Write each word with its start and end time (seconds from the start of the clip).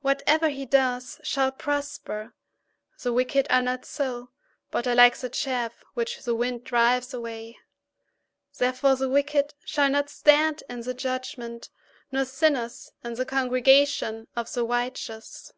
Whatever 0.00 0.48
he 0.48 0.64
does 0.64 1.20
shall 1.22 1.52
prosper. 1.52 2.32
4The 2.98 3.12
wicked 3.12 3.46
are 3.50 3.60
not 3.60 3.84
so, 3.84 4.30
but 4.70 4.86
are 4.86 4.94
like 4.94 5.18
the 5.18 5.28
chaff 5.28 5.84
which 5.92 6.22
the 6.22 6.34
wind 6.34 6.64
drives 6.64 7.12
away. 7.12 7.58
5Therefore 8.56 8.98
the 8.98 9.10
wicked 9.10 9.52
shall 9.66 9.90
not 9.90 10.08
stand 10.08 10.62
in 10.70 10.80
the 10.80 10.94
judgment, 10.94 11.68
nor 12.10 12.24
sinners 12.24 12.92
in 13.04 13.16
the 13.16 13.26
congregation 13.26 14.28
of 14.34 14.50
the 14.50 14.64
righteous. 14.64 15.52